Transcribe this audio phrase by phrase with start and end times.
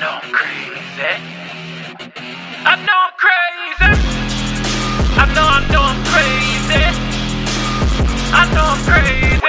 [0.00, 0.80] know I'm crazy.
[2.64, 3.84] I know I'm crazy.
[5.12, 6.84] I know, I know I'm crazy.
[8.32, 9.40] I know I'm crazy.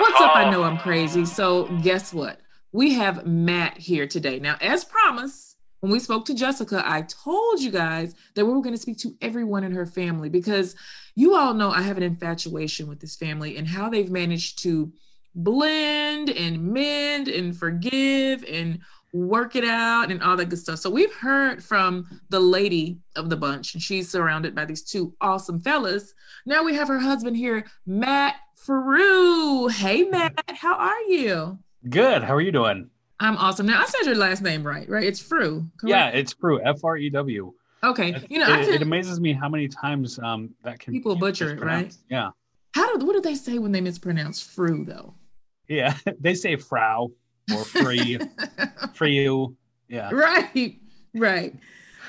[0.00, 0.34] What's up?
[0.34, 1.24] I know I'm crazy.
[1.24, 2.40] So, guess what?
[2.72, 4.40] We have Matt here today.
[4.40, 8.62] Now, as promised, when we spoke to Jessica, I told you guys that we were
[8.62, 10.74] going to speak to everyone in her family because
[11.14, 14.92] you all know I have an infatuation with this family and how they've managed to
[15.36, 18.80] blend and mend and forgive and
[19.12, 20.78] work it out and all that good stuff.
[20.78, 25.14] So we've heard from the lady of the bunch, and she's surrounded by these two
[25.20, 26.14] awesome fellas.
[26.46, 29.68] Now we have her husband here, Matt Frew.
[29.68, 31.58] Hey Matt, how are you?
[31.88, 32.22] Good.
[32.22, 32.90] How are you doing?
[33.18, 33.66] I'm awesome.
[33.66, 35.04] Now I said your last name right, right?
[35.04, 35.66] It's Frew.
[35.82, 36.62] Yeah, it's Frew.
[36.62, 37.52] F R E W.
[37.82, 38.22] Okay.
[38.28, 41.50] You know, it, I it amazes me how many times um that can People butcher
[41.50, 41.94] it, right?
[42.10, 42.30] Yeah.
[42.74, 45.14] how do what do they say when they mispronounce Frew though?
[45.68, 45.94] Yeah.
[46.20, 47.10] they say Frau
[47.54, 48.18] or free
[48.94, 49.56] for you,
[49.88, 50.10] Yeah.
[50.12, 50.76] right,
[51.14, 51.54] right.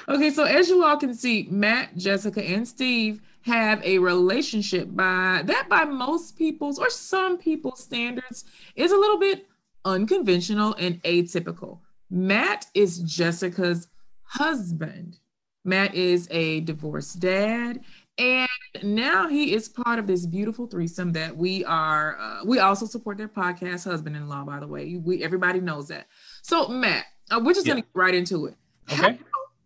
[0.07, 5.41] Okay, so as you all can see, Matt, Jessica, and Steve have a relationship by
[5.45, 9.47] that by most people's or some people's standards is a little bit
[9.85, 11.79] unconventional and atypical.
[12.09, 13.87] Matt is Jessica's
[14.23, 15.19] husband.
[15.63, 17.81] Matt is a divorced dad,
[18.17, 18.47] and
[18.83, 22.17] now he is part of this beautiful threesome that we are.
[22.19, 24.45] Uh, we also support their podcast, Husband-in-Law.
[24.45, 26.07] By the way, we everybody knows that.
[26.41, 27.71] So Matt, uh, we're just Yeah.
[27.73, 28.55] gonna get right into it.
[28.87, 29.19] How Okay.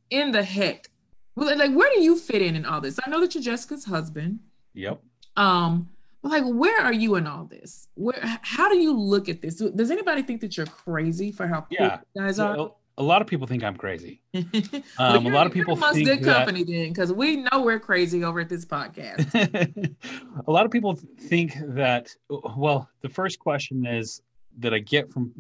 [0.10, 0.90] in the heck?
[1.36, 3.00] Well, like, where do you fit in in all this?
[3.06, 4.40] I know that you're Jessica's husband.
[4.74, 5.02] Yep.
[5.36, 5.90] Um,
[6.22, 7.88] but like, where are you in all this?
[7.96, 8.16] Where?
[8.42, 9.56] How do you look at this?
[9.56, 12.00] Does anybody think that you're crazy for how cool Yeah.
[12.16, 12.56] you guys are?
[12.58, 14.22] A, a lot of people think I'm crazy.
[14.34, 17.80] Well, Um, a lot of people think good that- company then, because we know we're
[17.80, 19.26] crazy over at this podcast.
[20.48, 24.22] a lot of people think that well the first question is
[24.60, 25.34] that i get from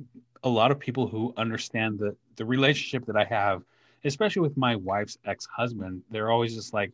[0.43, 3.63] a lot of people who understand the the relationship that i have
[4.03, 6.91] especially with my wife's ex-husband they're always just like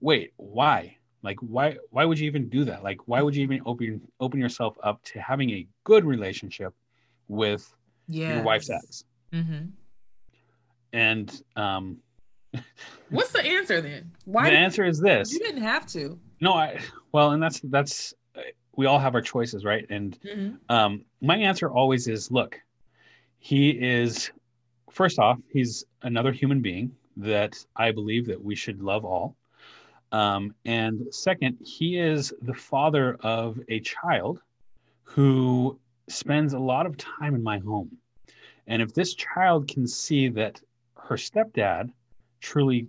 [0.00, 3.60] wait why like why why would you even do that like why would you even
[3.66, 6.72] open open yourself up to having a good relationship
[7.28, 7.70] with
[8.08, 8.34] Yeah.
[8.34, 9.66] your wife's ex hmm
[10.92, 11.98] and um
[13.08, 14.12] What's the answer then?
[14.26, 16.18] Why the answer is this you didn't have to?
[16.40, 16.78] no i
[17.12, 18.14] well and that's that's
[18.76, 20.58] we all have our choices right and Mhm.
[20.68, 22.58] Um, my answer always is look,
[23.38, 24.30] he is,
[24.90, 29.36] first off, he's another human being that I believe that we should love all.
[30.12, 34.40] Um, and second, he is the father of a child
[35.04, 35.78] who
[36.08, 37.90] spends a lot of time in my home.
[38.66, 40.60] And if this child can see that
[41.12, 41.90] her stepdad
[42.40, 42.88] truly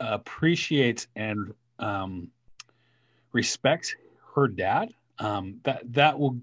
[0.00, 2.28] appreciates and um,
[3.32, 3.94] respects
[4.34, 6.38] her dad, um, that that will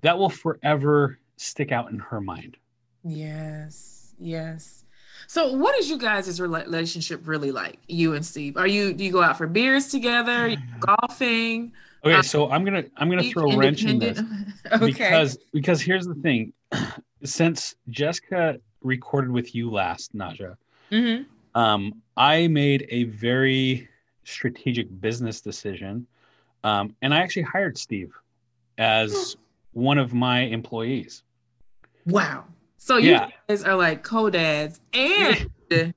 [0.00, 2.56] that will forever stick out in her mind.
[3.04, 4.84] Yes, yes.
[5.26, 7.78] So, what is you guys' relationship really like?
[7.86, 8.56] You and Steve?
[8.56, 10.56] Are you do you go out for beers together?
[10.80, 11.72] Golfing?
[12.02, 14.18] Okay, Uh, so I'm gonna I'm gonna throw a wrench in this
[14.72, 14.86] okay.
[14.86, 16.54] because because here's the thing.
[17.24, 20.56] Since Jessica recorded with you last, Naja,
[20.90, 21.26] Mhm.
[21.54, 23.88] um, I made a very
[24.24, 26.06] strategic business decision,
[26.64, 28.12] um, and I actually hired Steve
[28.78, 29.36] as
[29.72, 31.22] one of my employees.
[32.06, 32.44] Wow.
[32.78, 33.28] So you Yeah.
[33.48, 35.50] guys are like co-dads, and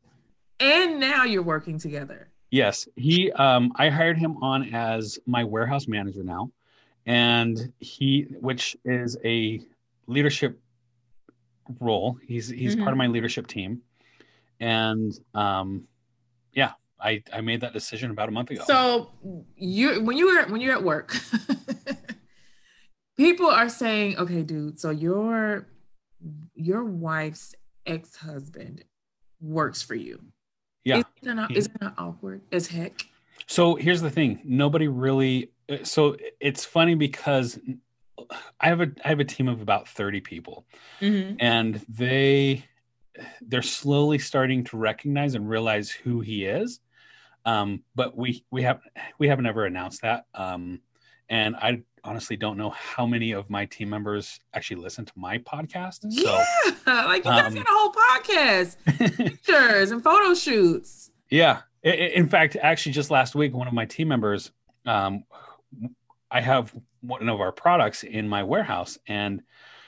[0.60, 2.28] and now you're working together.
[2.50, 3.32] Yes, he.
[3.32, 6.52] Um, I hired him on as my warehouse manager now,
[7.06, 9.62] and he, which is a
[10.08, 10.60] leadership
[11.80, 12.18] role.
[12.26, 12.80] He's he's Mhm.
[12.84, 13.82] part of my leadership team,
[14.60, 15.88] and um,
[16.54, 18.64] yeah, I I made that decision about a month ago.
[18.66, 19.12] So
[19.56, 21.16] you when you were when you're at work,
[23.18, 25.68] people are saying, "Okay, dude, so your
[26.54, 27.56] your wife's
[27.86, 28.84] ex-husband
[29.40, 30.22] works for you."
[30.84, 31.00] Yeah.
[31.00, 33.06] Is it not, is it not awkward as heck?
[33.48, 35.52] So here's the thing: nobody really.
[35.84, 37.60] So it's funny because
[38.60, 40.66] I have a I have a team of about thirty people,
[41.02, 41.36] Mm-hmm.
[41.40, 42.66] and they
[43.42, 46.80] they're slowly starting to recognize and realize who he is
[47.46, 48.80] um but we we have
[49.20, 50.80] we haven't ever announced that um
[51.28, 55.38] and i honestly don't know how many of my team members actually listen to my
[55.40, 56.42] podcast so
[56.88, 58.78] yeah, like you guys um, got a whole podcast,
[59.18, 61.12] pictures and photo shoots.
[61.30, 64.52] yeah in fact actually just last week one of my team members
[64.86, 65.24] um
[66.32, 69.42] i have one of our products in my warehouse and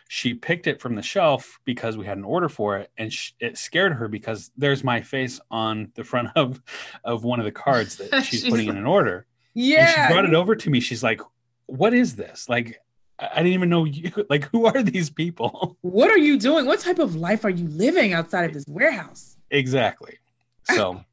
[0.10, 3.32] she picked it from the shelf because we had an order for it and sh-
[3.40, 6.62] it scared her because there's my face on the front of
[7.04, 9.26] of one of the cards that she's, She's putting in an order
[9.56, 11.22] and Yeah, she brought it over to me she's like
[11.68, 12.80] what is this like
[13.20, 14.12] I I didn't even know you.
[14.30, 15.78] Like, who are these people?
[15.82, 16.66] What are you doing?
[16.66, 19.38] What type of life are you living outside of this warehouse?
[19.52, 20.18] exactly.
[20.64, 21.04] So,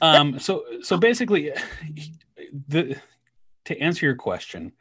[0.00, 1.52] um, so, so basically,
[2.68, 2.96] the
[3.66, 4.72] to answer your question,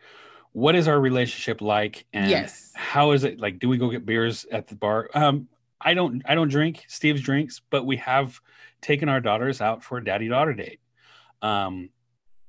[0.54, 2.72] what is our relationship like, and Yes.
[2.76, 3.60] how is it like?
[3.60, 5.10] Do we go get beers at the bar?
[5.14, 5.48] Um,
[5.80, 6.22] I don't.
[6.26, 6.86] I don't drink.
[6.88, 8.40] Steve's drinks, but we have
[8.82, 10.80] taken our daughters out for a daddy daughter date.
[11.42, 11.90] Um,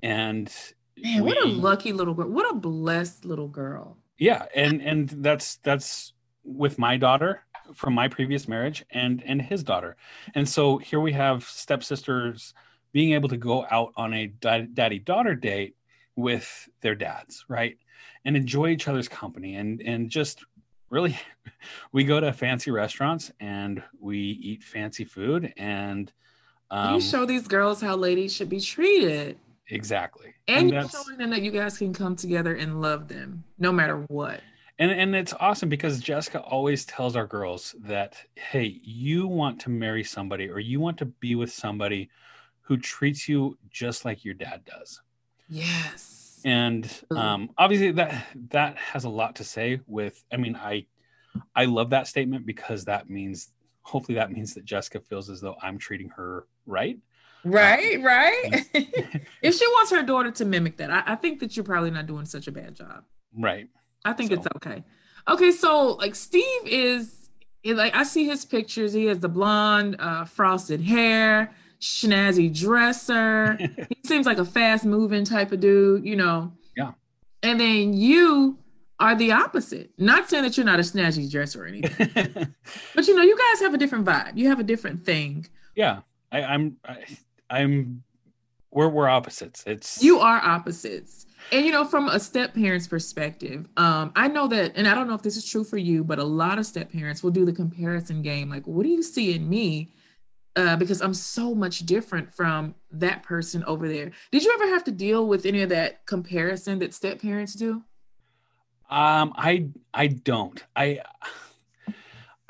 [0.03, 0.53] and
[0.97, 2.29] Man, what a lucky little girl.
[2.29, 3.97] What a blessed little girl.
[4.19, 6.13] yeah and and that's that's
[6.45, 7.43] with my daughter
[7.75, 9.97] from my previous marriage and and his daughter
[10.35, 12.53] and so here we have stepsisters
[12.93, 15.75] being able to go out on a daddy daughter date
[16.17, 17.79] with their dads right
[18.25, 20.45] and enjoy each other's company and and just
[20.91, 21.19] really
[21.93, 26.13] we go to fancy restaurants and we eat fancy food and
[26.71, 29.39] um you show these girls how ladies should be treated.
[29.69, 33.73] exactly And, you're showing them that you guys can come together and love them no
[33.73, 34.41] matter what.
[34.79, 39.71] And and it's awesome because Jessica always tells our girls that hey, you want to
[39.71, 42.11] marry somebody or you want to be with somebody
[42.63, 45.01] who treats you just like your dad does.
[45.53, 46.41] Yes.
[46.45, 50.87] And um, obviously that that has a lot to say with I mean I
[51.55, 53.53] I love that statement because that means
[53.83, 56.99] hopefully that means that Jessica feels as though I'm treating her right.
[57.45, 58.65] Right, right.
[59.43, 62.07] if she wants her daughter to mimic that, I, I think that you're probably not
[62.07, 63.03] doing such a bad job.
[63.37, 63.69] Right.
[64.05, 64.83] I think So- it's okay.
[65.29, 67.29] Okay, so like Steve is
[67.65, 68.93] like I see his pictures.
[68.93, 73.57] He has the blonde, uh, frosted hair, snazzy dresser.
[73.59, 76.53] he seems like a fast moving type of dude, you know.
[76.77, 76.93] Yeah.
[77.43, 78.59] And then you
[79.01, 79.91] are the opposite.
[79.99, 82.09] Not saying that you're not a snazzy dresser or anything,
[82.95, 84.37] but you know, you guys have a different vibe.
[84.37, 85.47] You have a different thing.
[85.75, 86.01] yeah.
[86.31, 87.05] I, I'm I,
[87.51, 88.03] I'm
[88.71, 89.65] we're we're opposites.
[89.67, 91.27] It's You are opposites.
[91.51, 95.09] And you know, from a step parent's perspective, um, I know that, and I don't
[95.09, 97.45] know if this is true for you, but a lot of step parents will do
[97.45, 98.49] the comparison game.
[98.49, 99.93] Like, what do you see in me?
[100.55, 104.11] Uh, because I'm so much different from that person over there.
[104.31, 107.83] Did you ever have to deal with any of that comparison that step parents do?
[108.91, 110.63] Um, I I don't.
[110.77, 111.01] I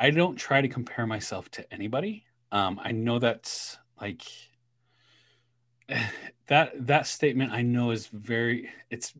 [0.00, 2.24] I don't try to compare myself to anybody.
[2.50, 4.24] Um, I know that's like
[6.48, 9.14] that that statement I know is very it's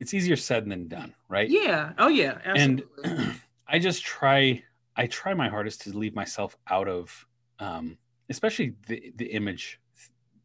[0.00, 1.48] it's easier said than done, right?
[1.48, 1.92] Yeah.
[1.96, 2.38] Oh, yeah.
[2.44, 3.04] Absolutely.
[3.04, 4.62] And I just try
[4.96, 7.26] I try my hardest to leave myself out of
[7.58, 7.96] um
[8.28, 9.80] especially the the image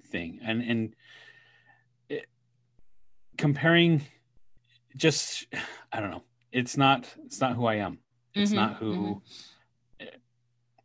[0.07, 0.95] thing and and
[2.10, 2.25] it,
[3.38, 4.01] comparing
[4.95, 5.48] just
[5.92, 6.24] I don't know.
[6.51, 8.00] It's not it's not who I am.
[8.36, 9.22] It's Mhm, not who
[10.00, 10.10] mhm.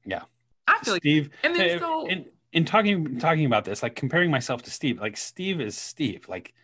[0.04, 0.22] yeah.
[0.66, 3.94] I feel like, Steve and then uh, so, in, in talking talking about this, like
[3.96, 6.28] comparing myself to Steve, like Steve is Steve.
[6.28, 6.54] Like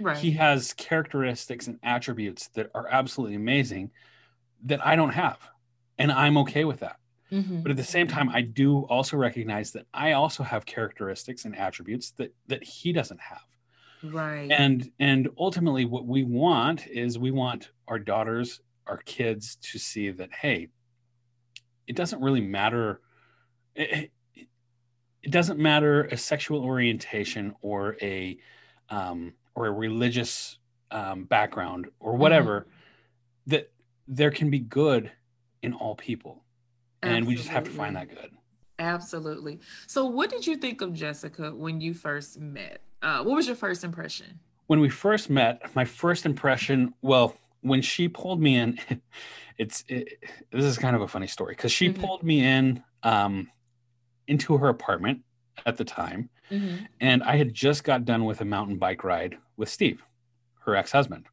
[0.00, 0.16] right.
[0.16, 3.90] he has characteristics and attributes that are absolutely amazing
[4.64, 5.38] that I don't have.
[5.98, 6.96] And I'm okay with that.
[7.32, 7.62] Mhm.
[7.62, 11.56] But at the same time, I do also recognize that I also have characteristics and
[11.56, 13.42] attributes that that he doesn't have.
[14.04, 14.50] right.
[14.50, 20.10] And and ultimately what we want is we want our daughters, our kids to see
[20.10, 20.68] that hey,
[21.86, 23.00] it doesn't really matter
[23.74, 24.12] it, it-
[25.22, 28.36] it doesn't matter a sexual orientation or a
[28.90, 30.58] um, or a religious
[30.90, 32.66] um, background or whatever
[33.46, 33.70] that
[34.08, 35.12] there can be good
[35.62, 36.44] in all people
[37.02, 38.30] and we just have to find that good
[38.78, 39.60] Absolutely.
[39.86, 42.80] So, what did you think of Jessica when you first met?
[43.00, 44.38] Uh, what was your first impression?
[44.68, 48.78] when we first met my first impression well when she pulled me in
[49.58, 50.08] it's it,
[50.50, 52.00] this is kind of a funny story because she Mhm.
[52.00, 53.50] pulled me in um,
[54.28, 55.20] into her apartment
[55.66, 56.30] at the time
[57.00, 60.02] and i had just got done with a mountain bike ride with steve
[60.60, 61.26] her ex-husband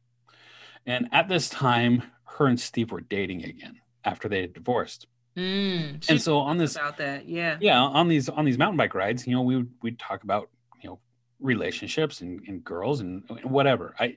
[0.86, 5.06] and at this time her and steve were dating again after they had divorced
[5.36, 7.56] Mm, and so on this about that, yeah.
[7.60, 10.50] yeah on these on these mountain bike rides you know we we'd talk about
[10.82, 10.98] you know
[11.38, 14.16] relationships and, and girls and whatever i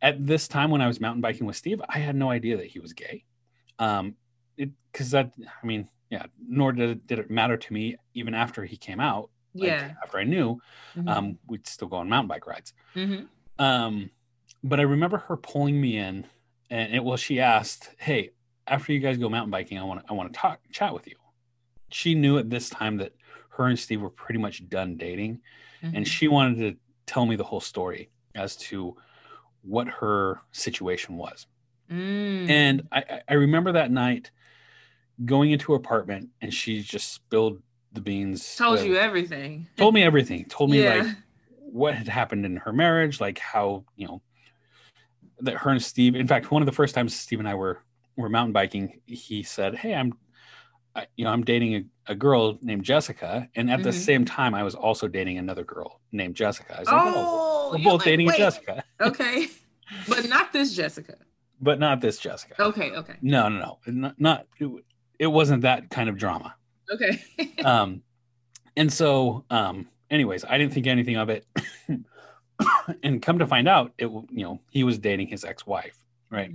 [0.00, 2.66] at this time when i was mountain biking with steve i had no idea that
[2.66, 3.24] he was gay
[3.78, 4.14] um
[4.56, 8.32] it because that i mean yeah nor did it, did it matter to me even
[8.34, 9.92] after he came out like, Yeah.
[10.02, 10.58] after i knew
[10.96, 11.08] Mhm.
[11.08, 13.28] um we'd still go on mountain bike rides Mhm.
[13.58, 14.10] um
[14.64, 16.24] but i remember her pulling me in
[16.70, 18.30] and it well she asked hey
[18.68, 21.06] after you guys go mountain biking i want to i want to talk chat with
[21.06, 21.16] you
[21.90, 23.12] she knew at this time that
[23.50, 25.40] her and steve were pretty much done dating
[25.82, 25.92] Mhm.
[25.96, 28.96] and she wanted to tell me the whole story as to
[29.62, 31.46] what her situation was
[31.90, 32.50] Mm.
[32.50, 34.30] and I, I- remember that night
[35.24, 39.66] going into her apartment and she just spilled the beans told you everything.
[39.78, 40.94] told me everything told me yeah.
[41.02, 41.16] like
[41.56, 44.20] what had happened in her marriage like how you know
[45.40, 46.14] that her and Steve.
[46.16, 47.80] In fact, one of the first times Steve and I were
[48.18, 50.12] were mountain biking, he said, "Hey, I'm,
[50.94, 51.74] I, you know, I'm dating
[52.08, 53.94] a, a girl named Jessica, and at the Mhm.
[53.94, 57.78] same time, I was also dating another girl named Jessica." I was like, Oh, we're
[57.84, 58.36] both like, dating a.
[58.36, 59.46] Jessica, Okay,
[60.08, 61.14] but not this Jessica.
[61.60, 62.60] but not this Jessica.
[62.62, 64.68] Okay, okay, No, no, no, not, not it,
[65.18, 66.54] it wasn't that kind of drama.
[66.92, 67.22] okay.
[67.64, 68.02] um
[68.76, 71.44] and so um anyways i didn't think anything of it
[73.02, 75.98] and come to find out it you know he was dating his ex-wife
[76.30, 76.52] right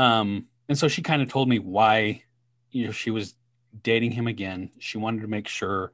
[0.00, 2.22] um and so she kind of told me why
[2.70, 3.34] you know she was
[3.82, 5.92] dating him again she wanted to make sure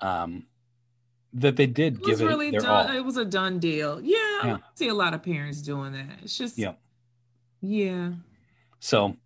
[0.00, 0.46] um
[1.32, 2.90] that they did It was give really it their done.
[2.90, 4.00] all It was a done deal.
[4.00, 4.54] Yeah, Yeah.
[4.56, 6.18] I see a lot of parents doing that.
[6.24, 6.72] It's just, Yeah.
[7.60, 8.14] yeah.
[8.80, 9.16] So,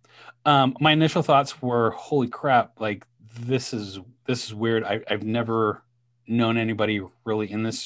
[0.45, 2.79] um, my initial thoughts were, "Holy crap!
[2.79, 3.07] Like
[3.39, 4.83] this is this is weird.
[4.83, 5.83] I, I've never
[6.27, 7.79] known anybody really in this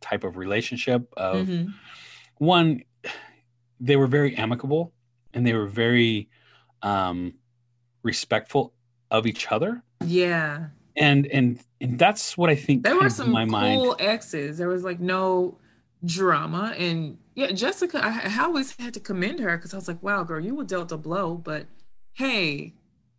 [0.00, 1.12] type of relationship.
[1.18, 1.74] Of Mhm.
[2.38, 2.82] one,
[3.78, 4.94] they were very amicable
[5.34, 6.28] and they were very
[6.82, 7.34] um,
[8.02, 8.72] respectful
[9.10, 10.66] of each other, Yeah.
[10.96, 12.84] and and and that's what I think.
[12.84, 13.80] There were some my mind.
[13.80, 14.58] cool exes.
[14.58, 15.56] There was like no
[16.04, 16.74] drama.
[16.78, 20.22] And yeah, Jessica, I, I always had to commend her because I was like, wow,
[20.24, 21.66] girl, you were dealt a blow, but
[22.12, 22.72] hey,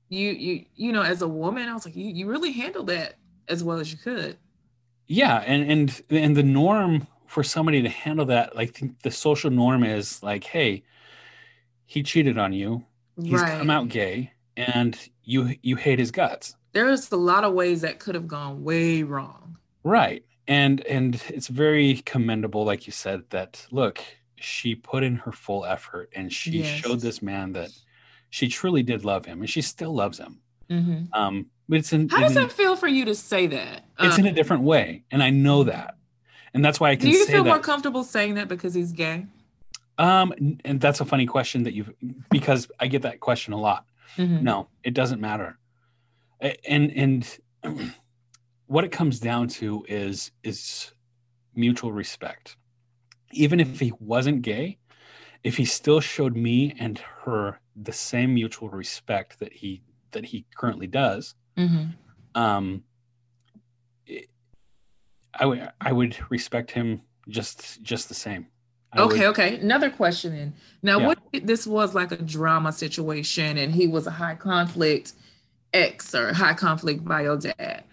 [0.10, 3.16] you you you know, as a woman, I was like, you, you really handled that
[3.48, 4.38] as well as you could.
[5.08, 9.84] Yeah, and and and the norm for somebody to handle that, like the social norm
[9.84, 10.84] is like, hey,
[11.92, 12.86] he cheated on you.
[13.22, 13.58] He's right.
[13.58, 16.56] come out gay, and you you hate his guts.
[16.72, 19.58] There's a lot of ways that could have gone way wrong.
[19.84, 20.24] Right.
[20.48, 24.02] And and it's very commendable, like you said, that look,
[24.38, 26.80] she put in her full effort and she Yes.
[26.80, 27.72] showed this man that
[28.30, 30.40] she truly did love him and she still loves him.
[30.70, 31.10] Mhm.
[31.14, 33.84] Um, but it's in, How does in- that feel for you to say that?
[34.00, 35.04] it's Um, in a different way.
[35.12, 35.96] And I know that.
[36.54, 37.10] And that's why I can.
[37.10, 37.50] do you feel that.
[37.50, 39.26] more comfortable saying that because he's gay?
[39.98, 40.34] Um,
[40.66, 41.92] and that's a funny question that you've
[42.30, 43.86] because I get that question a lot.
[44.18, 44.42] Mhm.
[44.42, 45.58] No, it doesn't matter.
[46.68, 47.40] And and
[48.68, 50.94] what it comes down to is is
[51.56, 52.58] mutual respect.
[53.34, 54.78] Even if he wasn't gay,
[55.44, 59.82] if he still showed me and her the same mutual respect that he
[60.12, 61.94] that he currently does, Mhm.
[62.36, 62.84] um,
[64.06, 64.30] it-
[65.34, 68.48] I would I would respect him just just the same.
[68.94, 69.56] I Okay, would- okay.
[69.60, 70.54] Another question then.
[70.84, 71.08] Now, Yeah.
[71.08, 75.14] what if this was like a drama situation and he was a high conflict
[75.74, 77.84] ex or high conflict bio dad?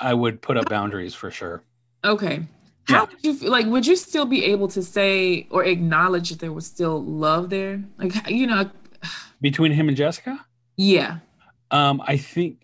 [0.00, 1.62] I would put up boundaries for sure.
[2.04, 2.46] Okay.
[2.88, 3.00] How Yeah.
[3.10, 6.52] would you feel like would you still be able to say or acknowledge that there
[6.52, 7.82] was still love there?
[7.98, 8.70] Like you know,
[9.40, 10.44] Between him and Jessica?
[10.76, 11.18] yeah.
[11.70, 12.62] Um, I think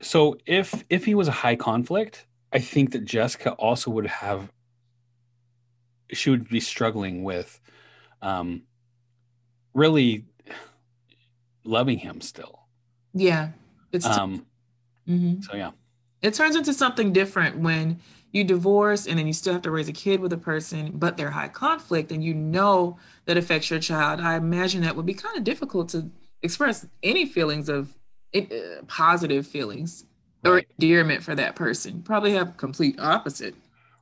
[0.00, 0.38] so.
[0.46, 4.50] If if he was a high conflict, I think that Jessica also would have.
[6.12, 7.60] She would be struggling with,
[8.22, 8.62] um,
[9.74, 10.24] really
[11.64, 12.60] loving him still.
[13.12, 13.50] Yeah.
[13.92, 14.46] It's Um,
[15.06, 15.42] Mhm.
[15.44, 15.72] so yeah,
[16.22, 18.00] it turns into something different when
[18.32, 21.16] you divorce and then you still have to raise a kid with a person, but
[21.16, 24.20] they're high conflict and you know that affects your child.
[24.20, 26.10] I imagine that would be kind of difficult to
[26.42, 27.94] express any feelings of
[28.34, 28.40] uh,
[28.86, 30.04] positive feelings
[30.44, 32.02] or endearment for that person.
[32.02, 33.54] Probably have complete opposite.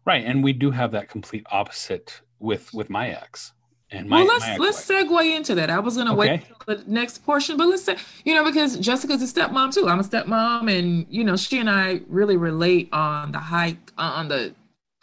[0.04, 0.25] Right.
[0.25, 3.52] And we do have that complete opposite with with my ex
[3.90, 4.18] and my.
[4.18, 5.70] well, let's my let's segue into that.
[5.70, 6.44] I was gonna wait Okay.
[6.66, 9.88] till the next portion, but let's say you know because Jessica's a stepmom too.
[9.88, 14.12] I'm a stepmom, and you know she and I really relate on the high uh,
[14.16, 14.54] on the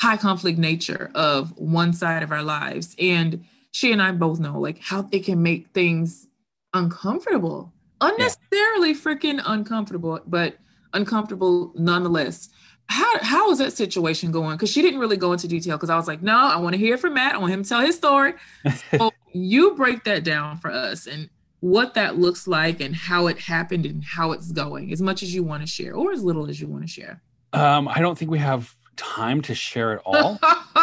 [0.01, 4.59] high conflict nature of one side of our lives, and she and I both know
[4.59, 6.27] like how it can make things
[6.73, 10.57] uncomfortable, unnecessarily freaking uncomfortable, but
[10.93, 12.49] uncomfortable nonetheless.
[12.91, 14.57] How how is that situation going?
[14.57, 15.77] Because she didn't really go into detail.
[15.77, 17.35] Because I was like, no, I want to hear from Matt.
[17.35, 18.33] I want him to tell his story.
[18.91, 21.29] So you break that down for us and
[21.61, 25.33] what that looks like and how it happened and how it's going, as much as
[25.33, 27.21] you want to share or as little as you want to share.
[27.53, 30.39] Um, I don't think we have time to share it all.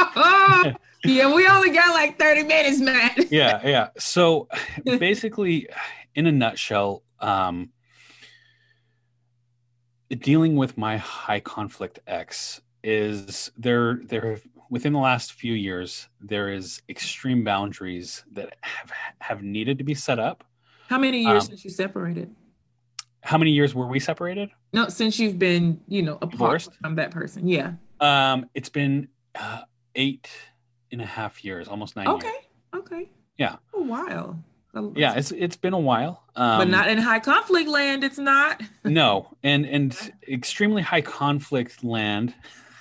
[1.05, 3.31] yeah, we only got like 30 minutes, Matt.
[3.31, 3.89] yeah, yeah.
[3.99, 4.49] So
[4.85, 5.69] basically,
[6.15, 7.71] in a nutshell, um,
[10.11, 14.01] dealing with my high conflict ex is there.
[14.05, 19.79] There have within the last few years, there is extreme boundaries that have have needed
[19.79, 20.45] to be set up.
[20.89, 22.35] How many years Um, since you separated?
[23.23, 24.51] How many years were we separated?
[24.73, 26.75] No, since you've been, you know, apart Divorced?
[26.81, 27.47] from that person.
[27.47, 27.73] Yeah.
[28.01, 29.63] Um, it's been uh,
[29.97, 30.31] eight
[30.93, 32.27] and a half years, almost nine Okay.
[32.29, 32.45] years.
[32.77, 33.11] Okay.
[33.37, 33.57] Yeah.
[33.75, 34.43] A while.
[34.97, 36.25] Yeah, it's it's been a while.
[36.37, 38.05] Um, but not in high conflict land.
[38.05, 38.63] It's not.
[38.85, 42.35] no and and extremely high conflict land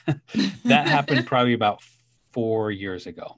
[0.66, 1.82] that happened probably about
[2.32, 3.36] four years ago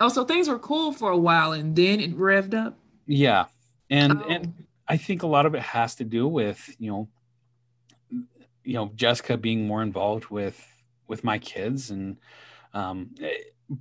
[0.00, 2.76] Oh, so things were cool for a while and then it revved up.
[3.06, 3.44] Yeah,
[3.90, 4.26] and Oh.
[4.28, 7.08] and I think a lot of it has to do with you know,
[8.64, 10.58] you know Jessica being more involved with
[11.06, 12.16] with my kids and
[12.72, 13.30] um, eh,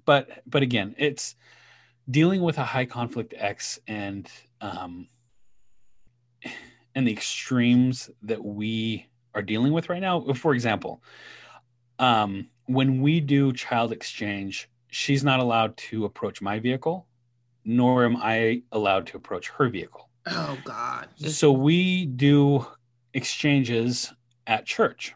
[0.05, 1.35] but but again, it's
[2.09, 4.29] dealing with a high conflict ex and
[4.61, 5.07] um,
[6.95, 10.21] and the extremes that we are dealing with right now.
[10.33, 11.01] For example,
[11.99, 17.07] um, when we do child exchange, she's not allowed to approach my vehicle,
[17.65, 20.09] nor am I allowed to approach her vehicle.
[20.27, 21.09] Oh God.
[21.17, 22.65] So we do
[23.13, 24.13] exchanges
[24.47, 25.15] at church.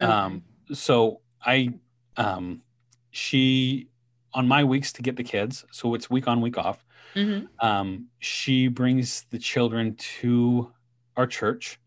[0.00, 0.10] Okay.
[0.10, 1.74] Um, so I,
[2.16, 2.62] um,
[3.10, 3.88] she,
[4.34, 6.84] on my weeks to get the kids, so it's week on, week off.
[7.14, 7.48] Mhm.
[7.60, 10.72] Um, she brings the children to
[11.16, 11.78] our church,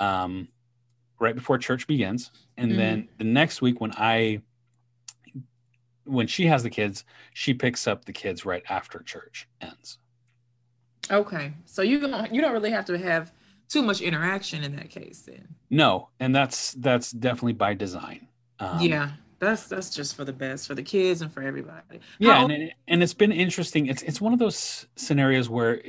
[0.00, 0.48] um,
[1.20, 2.76] right before church begins, and Mhm.
[2.76, 4.40] then the next week when I,
[6.04, 9.98] when she has the kids, she picks up the kids right after church ends.
[11.10, 11.52] Okay.
[11.66, 13.32] So you don't you don't really have to have
[13.68, 15.54] too much interaction in that case then.
[15.70, 18.28] No, and that's that's definitely by design.
[18.58, 19.12] Um, yeah.
[19.44, 22.00] That's that's just for the best for the kids and for everybody.
[22.18, 23.86] yeah, How- and it, and it's been interesting.
[23.86, 25.82] It's it's one of those scenarios where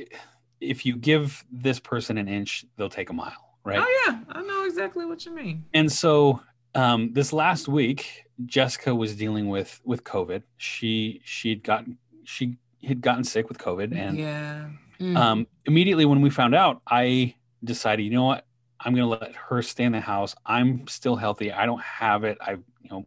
[0.60, 3.78] if you give this person an inch, they'll take a mile, right?
[3.80, 5.64] Oh yeah, I know exactly what you mean.
[5.74, 6.40] And so
[6.74, 10.42] um, this last week, Jessica was dealing with with COVID.
[10.58, 14.68] She she'd gotten she had gotten sick with COVID, and yeah.
[15.00, 15.16] Mm.
[15.16, 18.46] um, immediately when we found out, I decided, you know what,
[18.80, 20.34] I'm going to let her stay in the house.
[20.44, 21.52] I'm still healthy.
[21.52, 22.38] I don't have it.
[22.40, 23.06] I, you know,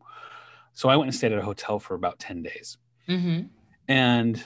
[0.80, 2.78] so I went and stayed at a hotel for about 10 days.
[3.06, 3.42] hmm
[3.90, 4.42] And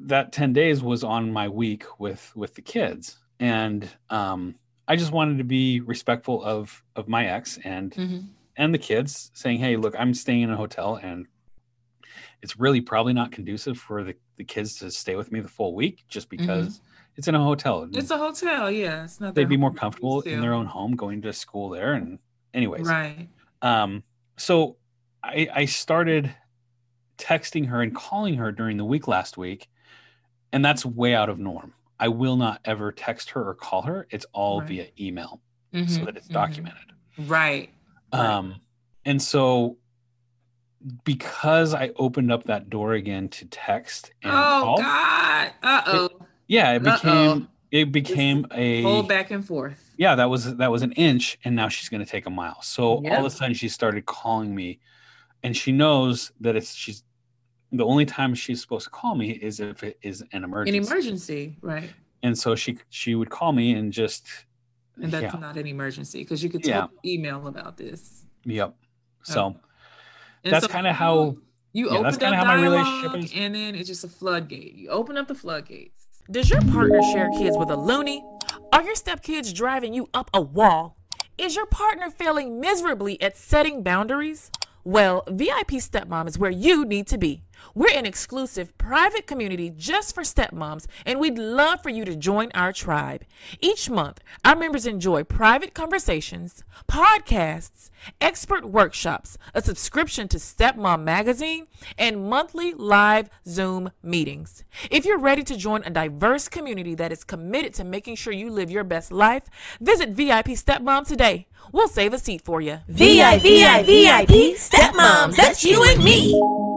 [0.00, 3.16] that 10 days was on my week with, with the kids.
[3.38, 4.56] And, um,
[4.88, 8.18] I just wanted to be respectful of, of my ex and, hmm
[8.56, 11.26] and the kids saying, Hey, look, I'm staying in a hotel and
[12.42, 15.76] it's really probably not conducive for the, the kids to stay with me the full
[15.76, 16.80] week just because
[17.16, 17.82] it's in a hotel.
[17.82, 17.98] Mm-hmm.
[17.98, 19.04] It's a hotel, yeah.
[19.04, 19.36] It's not.
[19.36, 22.18] they'd be more comfortable in their own home going to school there and
[22.52, 23.28] anyways Right.
[23.62, 24.02] um
[24.38, 24.76] so
[25.26, 26.34] i i started
[27.18, 29.68] texting her and calling her during the week last week
[30.52, 34.06] and that's way out of norm i will not ever text her or call her
[34.10, 34.68] it's all Right.
[34.68, 35.40] via email
[35.72, 36.32] so Mhm, that it's mhm.
[36.32, 37.70] documented Right.
[38.12, 38.20] Right.
[38.28, 38.56] um
[39.04, 39.78] and so
[41.04, 45.52] because i opened up that door again to text and Oh call God.
[45.62, 46.08] Uh oh.
[46.46, 46.92] yeah it Uh-oh.
[47.02, 49.92] became it became a Whole back and forth.
[49.96, 52.60] yeah that was that was an inch and now she's going to take a mile
[52.62, 54.78] so all of a sudden she started calling me
[55.42, 57.02] and she knows that it's she's
[57.72, 60.78] the only time she's supposed to call me is if it is an emergency.
[60.78, 61.90] An emergency right?
[62.22, 64.26] and so she she would call me and just
[65.00, 66.86] And that's yeah not an emergency because you could Yeah.
[67.04, 68.24] email about this.
[68.44, 68.84] yep oh.
[69.22, 69.58] so Okay.
[70.52, 71.36] That's so kinda how-
[71.72, 73.32] you yeah, opened that's up kinda how my relationship is.
[73.34, 74.74] and then it's just a floodgate.
[74.74, 76.06] You open up the floodgates.
[76.30, 78.24] Does your partner share kids with a loony?
[78.72, 80.96] Are your stepkids driving you up a wall?
[81.36, 84.50] Is your partner failing miserably at setting boundaries?
[84.88, 87.42] Well, VIP Stepmom is where you need to be.
[87.74, 92.50] We're an exclusive private community just for stepmoms, and we'd love for you to join
[92.54, 93.24] our tribe.
[93.60, 97.90] Each month, our members enjoy private conversations, podcasts,
[98.20, 101.66] expert workshops, a subscription to Stepmom Magazine,
[101.98, 104.64] and monthly live Zoom meetings.
[104.90, 108.50] If you're ready to join a diverse community that is committed to making sure you
[108.50, 109.44] live your best life,
[109.80, 111.46] visit VIP Stepmom today.
[111.72, 112.78] We'll save a seat for you.
[112.88, 116.75] VIP, VIP, stepmoms, that's you and me.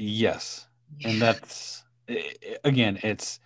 [0.00, 0.66] Yes
[1.04, 3.38] and that's i- i- again it's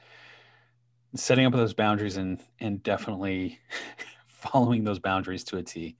[1.17, 3.59] setting up those boundaries and and definitely
[4.29, 5.97] following those boundaries to a t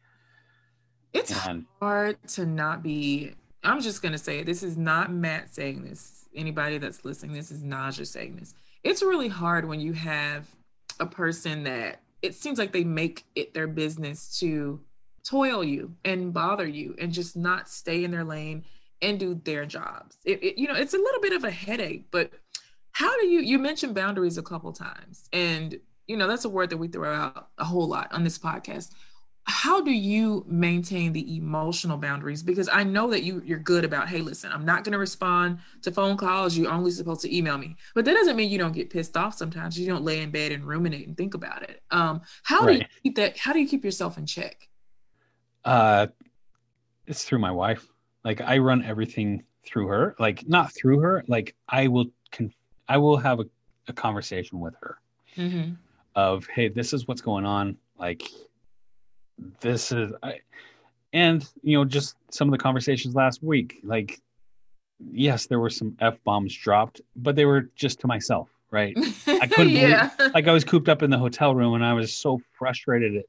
[1.12, 3.33] It's and hard to not be.
[3.64, 4.43] I'm just gonna say.
[4.43, 6.29] This is not Matt saying this.
[6.35, 8.55] Anybody that's listening, this is Naja saying this.
[8.83, 10.47] It's really hard when you have
[11.01, 14.81] a person that it seems like they make it their business to
[15.25, 18.64] toil you and bother you and just not stay in their lane
[19.05, 20.17] and do their jobs.
[20.25, 22.33] It, it- you know, it's a little bit of a headache, but
[22.93, 26.71] how do you you mentioned boundaries a couple times and you know that's a word
[26.71, 28.90] that we throw out a whole lot on this podcast.
[29.47, 32.43] How do you maintain the emotional boundaries?
[32.43, 35.59] Because i know that you you're good about hey listen i'm not going to respond
[35.83, 36.57] to phone calls.
[36.57, 37.77] You're only supposed to email me.
[37.97, 39.79] But that doesn't mean you don't get pissed off sometimes.
[39.79, 41.83] You don't lay in bed and ruminate and think about it.
[41.90, 44.69] Um how do you keep that how do you keep yourself in check?
[45.64, 46.07] Uh,
[47.07, 47.87] it's through my wife.
[48.25, 50.15] Like I run everything through her.
[50.19, 51.25] Like not through her.
[51.29, 52.53] Like I will con-
[52.89, 53.45] I will have a,
[53.89, 54.99] a conversation with her
[55.37, 55.73] mm-hmm.
[56.15, 57.77] of, hey, this is what's going on.
[57.99, 58.29] Like
[59.61, 60.41] this is I,
[61.13, 63.81] and you know just some of the conversations last week.
[63.85, 64.21] Like
[65.11, 68.97] yes, there were some f bombs dropped, but they were just to myself, right?
[69.27, 72.13] I couldn't believe- like I was cooped up in the hotel room and I was
[72.13, 73.25] so frustrated at,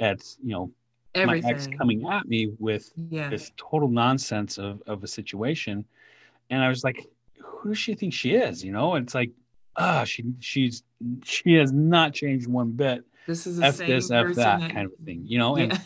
[0.00, 0.70] at you know
[1.16, 3.28] my ex coming at me with Yeah.
[3.30, 5.84] this total nonsense of of a situation,
[6.50, 7.06] and I was like,
[7.42, 8.64] who does she think she is?
[8.64, 9.30] You know, and it's like,
[9.76, 10.82] ah, she she's
[11.24, 13.04] she has not changed one bit.
[13.26, 15.56] This is the F same this, F person that kind of thing, you know.
[15.56, 15.78] And Yeah.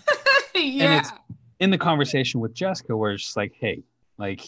[0.60, 0.98] yeah.
[0.98, 1.12] it's-
[1.60, 3.82] in the conversation with Jessica, where it's just like, hey,
[4.18, 4.42] like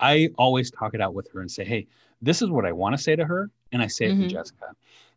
[0.00, 1.86] I always talk it out with her and say, hey,
[2.22, 4.20] this is what I want to say to her, and I say it Mhm.
[4.22, 4.66] to Jessica.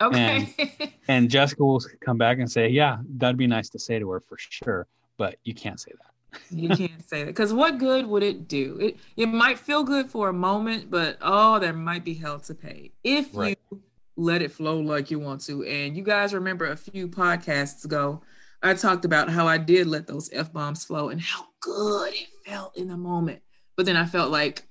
[0.01, 0.93] okay.
[1.07, 4.19] And Jessica will come back and say, Yeah, that'd be nice to say to her
[4.21, 4.87] for sure,
[5.17, 6.41] but you can't say that.
[6.49, 8.77] you can't say that because what good would it do?
[8.79, 12.55] It it might feel good for a moment, but oh, there might be hell to
[12.55, 13.59] pay if Right.
[13.71, 13.81] you
[14.17, 15.63] let it flow like you want to.
[15.63, 18.21] And you guys remember a few podcasts ago,
[18.63, 22.27] I talked about how I did let those f bombs flow and how good it
[22.47, 23.41] felt in the moment,
[23.75, 24.67] but then I felt like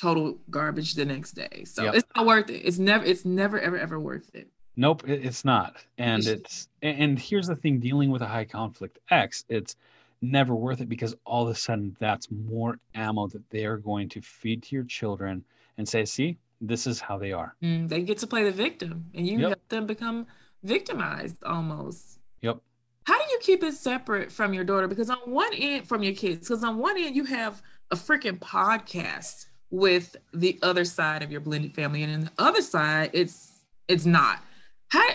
[0.00, 1.64] total garbage the next day.
[1.64, 1.94] So Yep.
[1.96, 2.60] it's not worth it.
[2.60, 3.04] It's never.
[3.04, 4.48] It's never ever ever worth it.
[4.76, 5.84] Nope, it's not.
[5.98, 9.76] And It's- and here's the thing: dealing with a high conflict X, it's
[10.22, 14.08] never worth it because all of a sudden that's more ammo that they are going
[14.10, 15.44] to feed to your children
[15.78, 19.04] and say, "See, this is how they are." Mm, they get to play the victim,
[19.14, 19.48] and you Yep.
[19.48, 20.26] help them become
[20.62, 22.18] victimized almost.
[22.42, 22.60] Yep.
[23.04, 24.86] How do you keep it separate from your daughter?
[24.86, 28.38] Because on one end, from your kids, because on one end you have a freaking
[28.38, 33.52] podcast with the other side of your blended family, and in the other side, it's
[33.88, 34.42] it's not.
[34.88, 35.06] How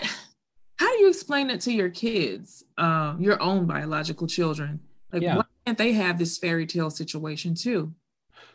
[0.78, 4.80] how do you explain it to your kids, um, your own biological children?
[5.12, 5.36] Like, Yeah.
[5.36, 7.94] why can't they have this fairy tale situation too?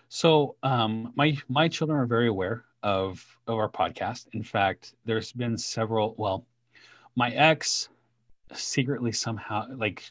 [0.09, 4.27] So, um, my my children are very aware of of our podcast.
[4.33, 6.15] In fact, there's been several.
[6.17, 6.45] Well,
[7.15, 7.89] my ex
[8.53, 10.03] secretly somehow like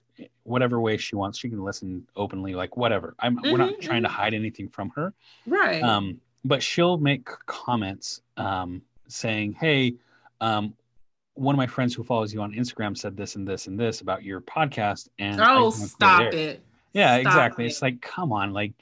[0.44, 3.14] whatever way she wants, she can listen openly, like whatever.
[3.18, 5.12] I'm we're not Mhm, trying to hide anything from her.
[5.46, 5.82] Right.
[5.82, 9.94] Um, but she'll make comments um, saying, "Hey,
[10.40, 10.74] um,
[11.34, 14.00] one of my friends who follows you on Instagram said this and this and this
[14.00, 16.62] about your podcast." And oh, stop it.
[16.92, 17.64] Yeah, Stop exactly.
[17.64, 17.68] it.
[17.68, 18.72] It's like, come on, like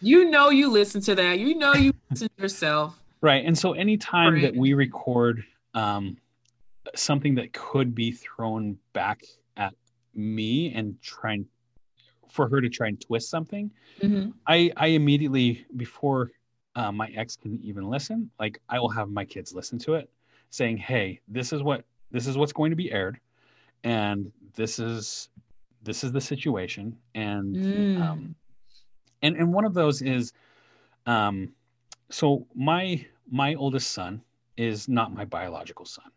[0.00, 1.38] You know you listen to that.
[1.40, 3.00] You know you listen to yourself.
[3.22, 3.44] right.
[3.44, 5.42] And so anytime that we record
[5.74, 6.16] um,
[6.94, 9.22] something that could be thrown back
[9.56, 9.74] at
[10.14, 11.46] me and trying
[12.28, 13.70] for her to try and twist something,
[14.02, 14.32] Mhm.
[14.46, 16.30] I I immediately before
[16.74, 20.10] uh, my ex can even listen, like I will have my kids listen to it,
[20.50, 23.18] saying, "Hey, this is what this is what's going to be aired,
[23.84, 25.30] and this is
[25.82, 28.00] this is the situation." And Mm.
[28.02, 28.34] um,
[29.22, 30.32] and and one of those is,
[31.06, 31.54] um,
[32.10, 34.22] so my my oldest son
[34.56, 36.10] is not my biological son.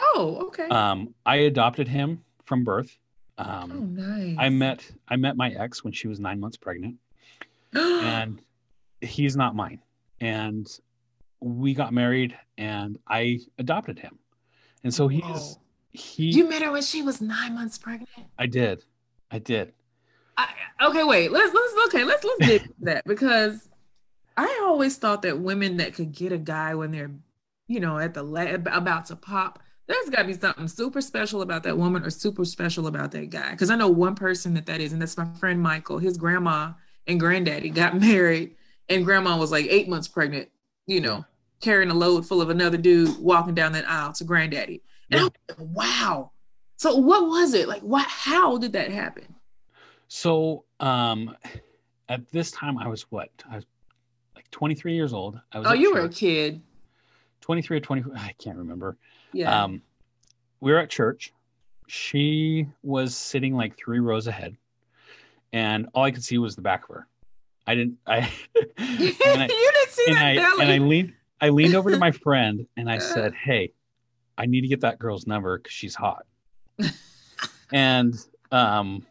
[0.00, 0.68] Oh, okay.
[0.68, 2.96] Um, I adopted him from birth.
[3.38, 4.36] oh, Um, nice.
[4.38, 6.96] I met I met my ex when she was nine months pregnant
[7.74, 8.40] and
[9.00, 9.80] he's not mine.
[10.20, 10.66] And
[11.40, 14.18] we got married and I adopted him.
[14.84, 15.60] And so he's Whoa.
[15.92, 18.10] he You met her when she was nine months pregnant.
[18.38, 18.84] I did.
[19.30, 19.72] I did.
[20.36, 20.48] I,
[20.82, 21.32] okay, wait.
[21.32, 22.04] Let's let's okay.
[22.04, 23.68] Let's let's dig that because
[24.36, 27.10] I always thought that women that could get a guy when they're,
[27.66, 31.42] you know, at the la- about to pop, there's got to be something super special
[31.42, 33.50] about that woman or super special about that guy.
[33.52, 35.98] Because I know one person that that is, and that's my friend Michael.
[35.98, 36.72] His grandma
[37.06, 38.54] and granddaddy got married,
[38.88, 40.50] and grandma was like eight months pregnant.
[40.86, 41.24] You know,
[41.60, 44.82] carrying a load full of another dude walking down that aisle to granddaddy.
[45.10, 46.32] And was like, wow.
[46.76, 47.82] So what was it like?
[47.82, 48.06] What?
[48.06, 49.34] How did that happen?
[50.08, 51.34] So um
[52.08, 53.30] at this time I was what?
[53.50, 53.66] I was
[54.34, 55.40] like 23 years old.
[55.52, 56.62] I was Oh, you were a kid.
[57.40, 58.96] 23 or 24 I can't remember.
[59.32, 59.64] Yeah.
[59.64, 59.82] Um
[60.60, 61.32] we were at church.
[61.86, 64.56] She was sitting like three rows ahead.
[65.52, 67.06] And all I could see was the back of her.
[67.66, 70.62] I didn't I you and I, didn't see and that I belly.
[70.62, 73.72] and I leaned I leaned over to my friend and I said, "Hey,
[74.36, 76.26] I need to get that girl's number because she's hot."
[77.72, 78.14] and
[78.50, 79.06] um,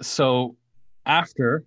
[0.00, 0.56] so
[1.06, 1.64] after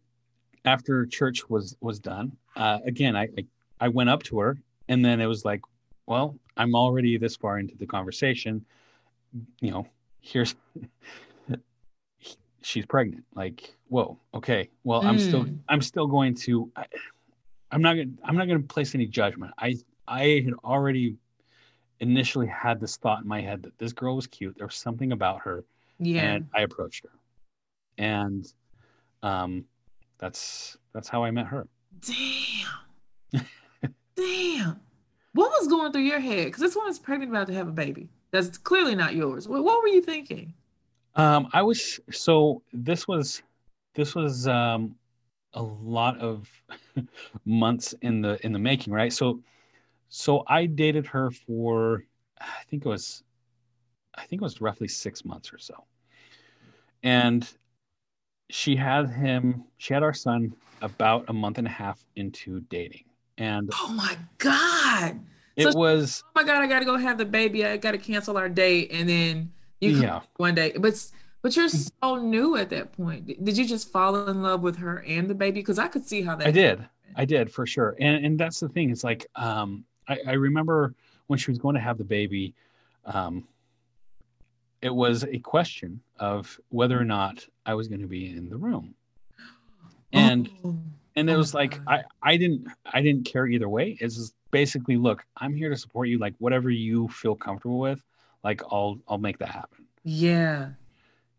[0.66, 3.46] after church was was done, uh, again I, I
[3.82, 5.62] I went up to her and then it was like,
[6.06, 8.66] "Well, I'm already this far into the conversation.
[9.62, 9.88] You know,
[10.22, 10.56] here's."
[12.64, 15.60] she's pregnant like whoa okay well i'm still Mm.
[15.68, 16.86] i'm still going to I,
[17.72, 19.76] i'm not gonna i'm not gonna place any judgment i
[20.08, 21.18] i had already
[22.00, 25.12] initially had this thought in my head that this girl was cute there was something
[25.12, 25.66] about her
[26.00, 26.22] yeah.
[26.22, 27.12] and i approached her
[27.98, 28.54] and
[29.24, 29.66] um
[30.20, 31.68] that's that's how i met her
[32.02, 33.46] Damn.
[34.16, 34.80] Damn.
[35.34, 36.46] What was going through your head?
[36.46, 38.10] Because this woman's pregnant about to have a baby.
[38.32, 39.48] That's clearly not yours.
[39.48, 40.54] What, what were you thinking?
[41.16, 43.44] um i was so this was
[43.96, 44.96] this was um
[45.54, 46.50] a lot of
[47.46, 49.14] months in the in the making, right?
[49.14, 49.42] So
[50.10, 52.04] so I dated her for
[52.40, 53.24] I think it was
[54.16, 55.86] I think it was roughly 6 months or so.
[57.04, 57.48] And
[58.50, 63.06] she had him she had our son about a month and a half into dating.
[63.38, 65.20] And Oh my God.
[65.56, 67.66] it So- was Oh my God, I gotta go have the baby.
[67.66, 68.92] I gotta cancel our date.
[68.92, 70.22] And then you yeah.
[70.38, 70.74] one day.
[70.78, 71.04] But
[71.42, 73.44] but you're so new at that point.
[73.44, 75.60] Did you just fall in love with her and the baby?
[75.60, 76.88] Because I could see how that I did.
[77.16, 77.96] I did for sure.
[78.00, 78.90] And and that's the thing.
[78.92, 80.94] It's like um I, I remember
[81.28, 82.54] when she was going to have the baby,
[83.06, 83.46] um
[84.82, 88.58] it was a question of whether or not I was going to be in the
[88.58, 88.94] room.
[90.14, 90.78] And Oh,
[91.16, 93.98] and it oh was like I I didn't I didn't care either way.
[94.00, 98.02] It's just basically look, I'm here to support you like whatever you feel comfortable with,
[98.44, 99.86] like I'll I'll make that happen.
[100.04, 100.70] yeah.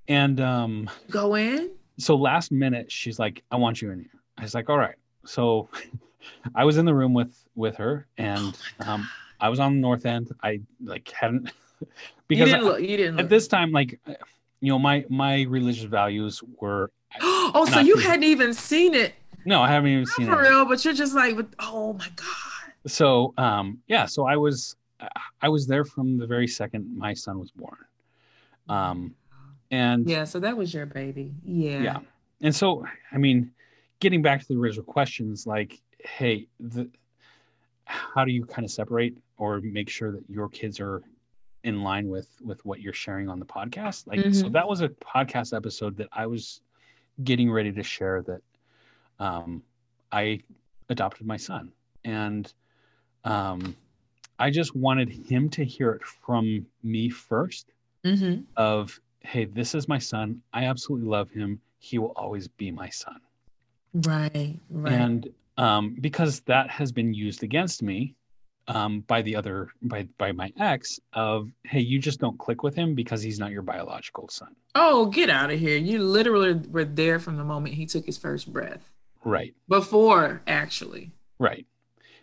[0.08, 1.70] And um Go in.
[1.98, 4.96] so last minute she's like i want you in here i was like all right
[5.24, 5.68] so
[6.54, 9.08] i was in the room with with her and Oh um
[9.40, 11.87] i was on the north end i like hadn't you
[12.28, 12.80] because didn't I- look.
[12.82, 13.28] You didn't at look.
[13.30, 13.98] this time like
[14.60, 16.90] you know my my religious values were
[17.22, 20.48] oh, so you hadn't even seen it no i haven't even Not seen for it
[20.48, 22.72] real, but you're just like, oh my God.
[22.87, 24.76] so um yeah so i was
[25.42, 27.76] i was there from the very second my son was born
[28.68, 29.14] um
[29.70, 31.35] and Yeah, so that was your baby.
[31.44, 31.83] Yeah.
[31.83, 31.98] yeah
[32.40, 33.50] and so i mean
[34.00, 36.88] getting back to the original questions like hey the
[37.87, 41.02] how do you kind of separate or make sure that your kids are
[41.64, 44.52] in line with with what you're sharing on the podcast like so Mhm.
[44.52, 46.61] that was a podcast episode that i was
[47.22, 48.40] getting ready to share that
[49.24, 49.62] um
[50.12, 50.38] i
[50.90, 51.72] adopted my son
[52.04, 52.52] and
[53.24, 53.74] um
[54.38, 57.66] i just wanted him to hear it from me first
[58.04, 58.42] Mm-hmm.
[58.58, 62.90] of hey this is my son i absolutely love him he will always be my
[62.90, 63.18] son
[63.94, 64.58] Right.
[64.70, 64.92] Right.
[64.92, 68.14] and um, because that has been used against me
[68.66, 72.74] um, by the other by by my ex of hey you just don't click with
[72.74, 75.76] him because he's not your biological son oh, get out of here.
[75.78, 78.90] You literally were there from the moment he took his first breath.
[79.24, 81.10] Right Before, actually.
[81.38, 81.66] right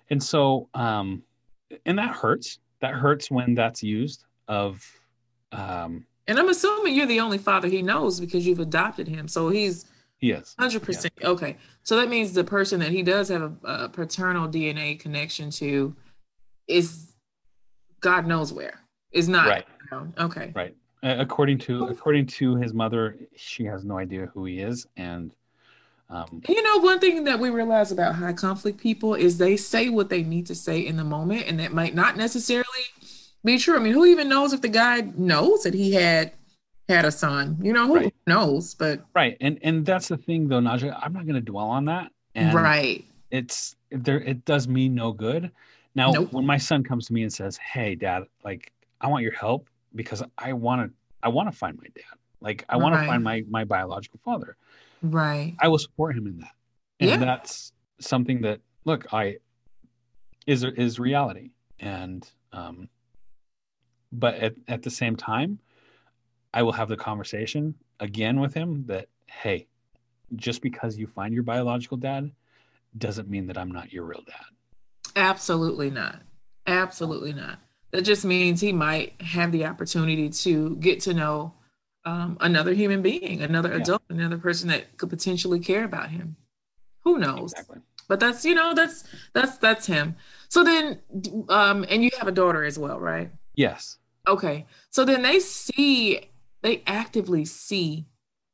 [0.10, 1.24] and so um
[1.86, 4.84] and that hurts that hurts when that's used of
[5.52, 9.28] um And I'm assuming you're the only father he knows because you've adopted him.
[9.28, 9.86] So he's
[10.22, 11.58] yes, is 100% okay.
[11.84, 15.96] So that means the person that he does have a, a paternal DNA connection to
[16.68, 17.14] is
[18.00, 18.80] God knows where.
[19.12, 19.66] Is not right
[20.20, 20.52] Okay.
[20.56, 24.88] right Uh, according to according to his mother she has no idea who he is
[24.96, 25.36] and
[26.12, 29.90] um You know, one thing that we realize about high conflict people is they say
[29.90, 32.86] what they need to say in the moment, and that might not necessarily
[33.44, 33.76] be true.
[33.76, 36.34] I mean, who even knows if the guy knows that he had
[36.88, 37.58] had a son?
[37.62, 38.14] You know, who Right.
[38.28, 38.76] knows?
[38.76, 41.86] But right and and that's the thing though Naja i'm not going to dwell on
[41.86, 45.52] that and right, it's there it does me no good
[45.96, 46.32] now Nope.
[46.32, 48.72] when my son comes to me and says hey dad like
[49.02, 50.94] i want your help because i want to
[51.24, 53.02] i want to find my dad like i want Right.
[53.02, 54.56] to find my my biological father
[55.02, 56.52] right, i will support him in that.
[57.00, 57.18] And Yeah.
[57.18, 59.38] that's something that look i
[60.48, 61.52] is is reality.
[61.80, 62.90] And um
[64.12, 65.60] but at, at the same time
[66.54, 69.68] i will have the conversation again with him that hey
[70.36, 72.32] just because you find your biological dad
[72.98, 74.46] doesn't mean that i'm not your real dad.
[75.16, 76.22] Absolutely not,
[76.68, 77.60] absolutely not.
[77.92, 81.54] That just means he might have the opportunity to get to know
[82.06, 83.78] um, another human being, another Yeah.
[83.78, 86.36] adult, another person that could potentially care about him.
[87.04, 87.54] Who knows?
[87.54, 90.16] exactly but that's you know that's that's that's him
[90.50, 91.00] so then
[91.48, 96.20] um and you have a daughter as well right yes okay so then they see
[96.62, 98.06] they actively see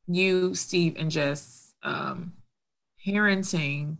[0.06, 2.32] you steve and jess um
[3.04, 3.96] parenting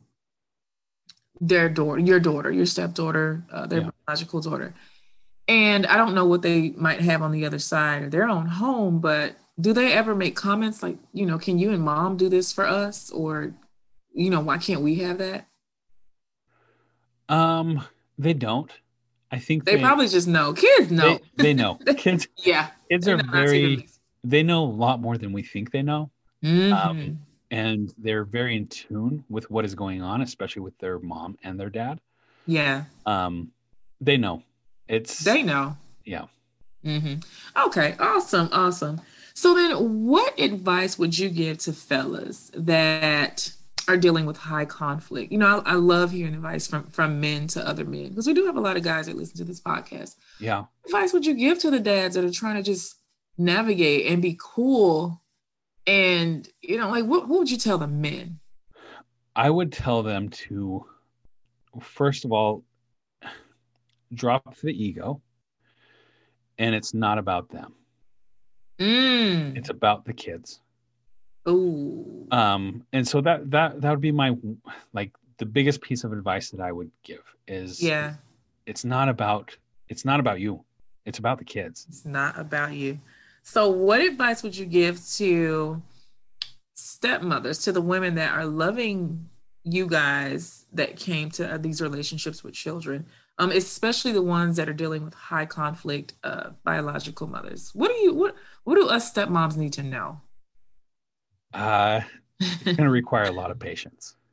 [1.40, 3.90] their daughter your daughter your stepdaughter uh, their Yeah.
[4.06, 4.74] biological daughter
[5.48, 8.46] and i don't know what they might have on the other side of their own
[8.46, 12.28] home but do they ever make comments like you know can you and mom do
[12.28, 13.10] this for us?
[13.10, 13.52] Or
[14.14, 15.46] you know why can't we have that?
[17.28, 17.82] Um
[18.18, 18.70] they don't.
[19.30, 20.54] I think They probably just know.
[20.54, 21.20] Kids know.
[21.36, 21.74] they, they know.
[21.96, 22.68] Kids yeah.
[22.90, 23.88] kids are know not to very
[24.24, 26.10] they know a lot more than we think they know.
[26.44, 26.72] Mhm.
[26.72, 27.18] um,
[27.50, 31.58] and they're very in tune with what is going on especially with their mom and
[31.58, 32.00] their dad.
[32.46, 33.50] Yeah, um
[34.00, 34.42] they know
[34.88, 35.76] it's they know.
[36.04, 36.24] yeah
[36.84, 37.14] hmm
[37.56, 39.00] Okay, awesome, awesome.
[39.34, 43.52] So then, what advice would you give to fellas that
[43.86, 45.30] are dealing with high conflict?
[45.32, 48.34] You know, I, I love hearing advice from from men to other men because we
[48.34, 50.16] do have a lot of guys that listen to this podcast.
[50.38, 52.96] yeah What advice would you give to the dads that are trying to just
[53.36, 55.22] navigate and be cool?
[55.86, 58.40] And you know, like, what, what would you tell the men?
[59.36, 60.84] I would tell them to,
[61.80, 62.64] first of all,
[64.14, 65.20] drop the ego,
[66.58, 67.74] and it's not about them.
[68.78, 69.56] Mm.
[69.56, 70.60] It's about the kids.
[71.48, 72.26] Ooh.
[72.30, 74.36] Um, and so that that that would be my
[74.92, 78.14] like the biggest piece of advice that I would give is Yeah.
[78.66, 79.56] it's not about
[79.88, 80.64] it's not about you.
[81.06, 81.86] It's about the kids.
[81.88, 83.00] It's not about you.
[83.42, 85.80] So, what advice would you give to
[86.74, 89.28] stepmothers, to the women that are loving
[89.64, 93.06] you guys that came to uh, these relationships with children,
[93.38, 97.70] um, especially the ones that are dealing with high conflict uh, biological mothers?
[97.74, 100.20] What do you what What do us stepmoms need to know?
[101.54, 102.00] Uh,
[102.40, 104.16] it's going to require a lot of patience.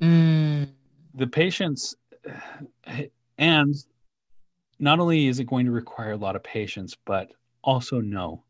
[0.00, 0.68] Mm,
[1.14, 1.94] The patience,
[3.38, 3.74] and
[4.80, 7.30] not only is it going to require a lot of patience, but
[7.62, 8.42] also know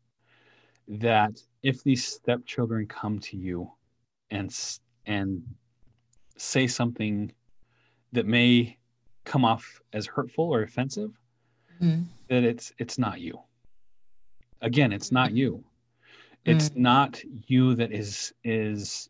[0.87, 3.71] that if these stepchildren come to you
[4.31, 4.51] and
[5.05, 5.43] and
[6.35, 7.31] say something
[8.13, 8.77] that may
[9.25, 11.11] come off as hurtful or offensive,
[11.81, 12.05] Mhm.
[12.29, 13.39] that it's it's not you.
[14.61, 15.63] Again, it's not you.
[16.45, 19.09] It's not you that is is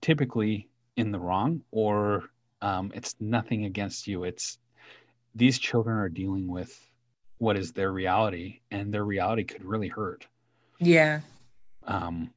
[0.00, 2.24] typically in the wrong, or
[2.60, 4.24] um, it's nothing against you.
[4.24, 4.58] It's
[5.34, 6.78] these children are dealing with
[7.38, 10.26] what is their reality, and their reality could really hurt.
[10.78, 11.20] yeah.
[11.84, 12.32] Um,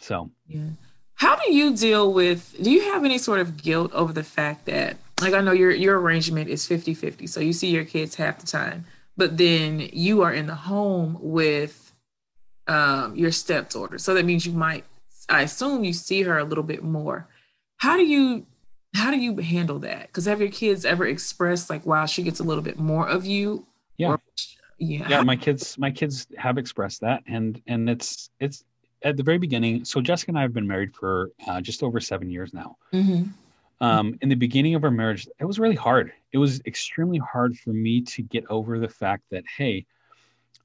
[0.00, 0.70] so Yeah.
[1.14, 4.64] How do you deal with do you have any sort of guilt over the fact
[4.66, 8.38] that like I know your your arrangement is 50-50, so you see your kids half
[8.38, 8.84] the time,
[9.16, 11.92] but then you are in the home with
[12.66, 13.98] um your stepdaughter.
[13.98, 14.84] So that means you might
[15.28, 17.28] I assume you see her a little bit more.
[17.78, 18.46] How do you
[18.94, 20.12] how do you handle that?
[20.12, 23.24] Cuz have your kids ever expressed like wow, she gets a little bit more of
[23.26, 23.66] you?
[23.96, 24.08] Yeah.
[24.10, 24.20] Or-
[24.80, 25.08] yeah.
[25.08, 28.64] yeah, my kids my kids have expressed that, and and it's it's
[29.02, 29.84] at the very beginning.
[29.84, 32.76] So Jessica and I have been married for uh, just over seven years now.
[32.92, 33.30] Mhm.
[33.80, 36.12] Um, in the beginning of our marriage, it was really hard.
[36.32, 39.86] It was extremely hard for me to get over the fact that, hey,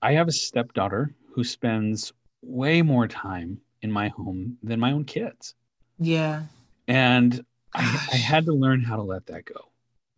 [0.01, 5.05] I have a stepdaughter who spends way more time in my home than my own
[5.05, 5.55] kids.
[5.99, 6.43] Yeah.
[6.87, 9.71] And I, I had to learn how to let that go.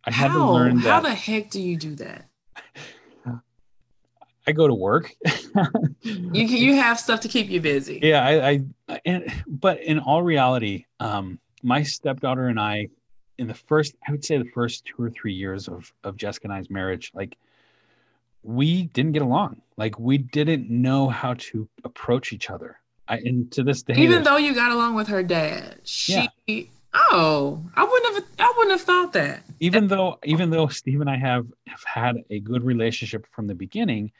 [0.04, 0.52] I had to How?
[0.52, 2.28] learn How the heck do you do that?
[4.46, 5.12] I go to work.
[6.02, 7.98] You you have stuff to keep you busy.
[8.02, 12.88] yeah I, I and but in all reality um my stepdaughter and i
[13.38, 16.46] in the first i would say the first two or three years of of jessica
[16.46, 17.36] and i's marriage like
[18.46, 19.60] we didn't get along.
[19.76, 22.78] Like we didn't know how to approach each other.
[23.08, 26.28] I and to this day Even though you got along with her dad, she
[26.94, 29.42] oh, I wouldn't have I wouldn't have thought that.
[29.60, 33.54] even though even though steve and i have have had a good relationship from the
[33.54, 34.10] beginning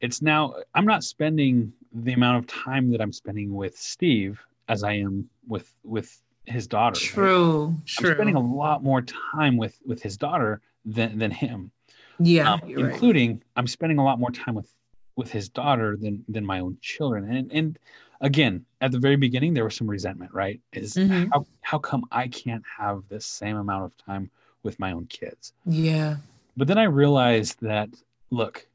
[0.00, 4.82] it's now i'm not spending the amount of time that i'm spending with steve as
[4.82, 7.14] i am with with his daughter right?
[7.14, 11.70] True, I'm spending a lot more time with with his daughter than than him.
[12.18, 12.92] yeah, Um, you're right.
[12.92, 14.72] including I'm spending a lot more time with
[15.16, 17.30] with his daughter than than my own children.
[17.34, 17.78] And and
[18.20, 20.32] again, at the very beginning, there was some resentment.
[20.32, 20.60] Right?
[20.72, 21.28] Is Mhm.
[21.32, 24.30] how how come I can't have the same amount of time
[24.62, 25.52] with my own kids?
[25.66, 26.16] Yeah,
[26.56, 27.90] But then I realized that
[28.30, 28.66] look,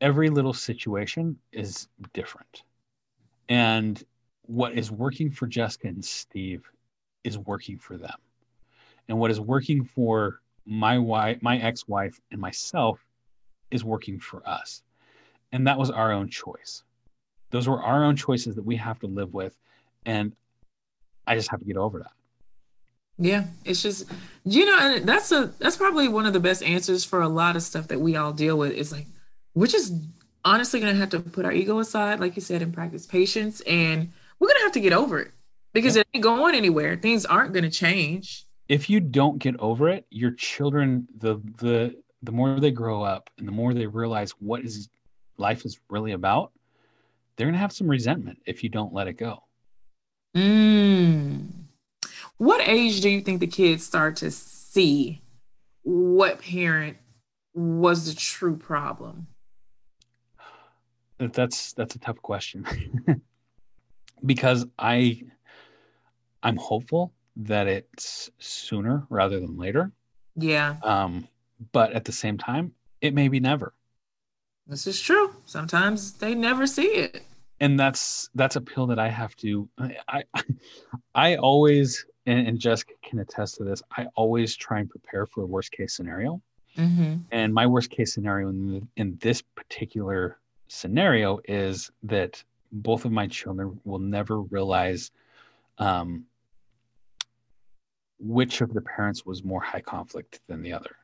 [0.00, 2.62] every little situation is different.
[3.48, 4.02] And
[4.50, 6.68] what is working for Jessica and Steve
[7.22, 8.18] is working for them.
[9.08, 13.04] And what is working for my wife, my ex-wife and myself
[13.70, 14.82] is working for us.
[15.52, 16.82] And that was our own choice.
[17.50, 19.56] Those were our own choices that we have to live with
[20.04, 20.32] and
[21.26, 22.12] I just have to get over that.
[23.18, 23.44] yeah.
[23.64, 24.10] It's just
[24.44, 27.54] you know, and that's a that's probably one of the best answers for a lot
[27.54, 28.72] of stuff that we all deal with.
[28.72, 29.06] Is like
[29.54, 29.92] we're just
[30.44, 34.12] honestly gonna have to put our ego aside, like you said, and practice patience, and
[34.40, 35.30] we're gonna have to get over it
[35.72, 36.96] because it ain't going anywhere.
[36.96, 38.46] Things aren't gonna change.
[38.68, 43.30] if you don't get over it, your children the the the more they grow up
[43.38, 44.88] and the more they realize what is
[45.38, 46.52] life is really about,
[47.36, 49.42] they're gonna have some resentment if you don't let it go.
[50.36, 51.48] Mm.
[52.36, 55.22] What age do you think the kids start to see
[55.82, 56.96] what parent
[57.54, 59.26] was the true problem?
[61.18, 62.64] That's that's a tough question
[64.24, 65.22] because I
[66.42, 69.92] I'm hopeful that it's sooner rather than later.
[70.36, 71.28] Yeah, Um,
[71.72, 73.74] but at the same time, it may be never.
[74.66, 75.34] this is true.
[75.44, 77.22] Sometimes they never see it.
[77.60, 80.22] and that's that's a pill that I have to I I,
[81.14, 83.82] I always and, and Jessica can attest to this.
[83.96, 86.40] I always try and prepare for a worst case scenario.
[86.76, 87.14] Mm-hmm.
[87.32, 92.42] And my worst case scenario in, the, in this particular scenario is that
[92.72, 95.10] both of my children will never realize
[95.78, 96.24] um,
[98.18, 100.96] which of the parents was more high conflict than the other.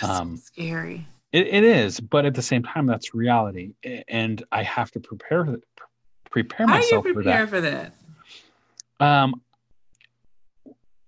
[0.00, 1.06] That's Um, so scary.
[1.32, 3.72] It, it is, but at the same time, that's reality,
[4.08, 5.58] and I have to prepare
[6.28, 7.48] prepare How do you myself for prepare that.
[7.48, 7.94] for that?
[9.00, 9.42] Um,